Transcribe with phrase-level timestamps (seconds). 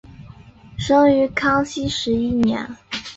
[0.79, 2.67] 生于康熙十一年。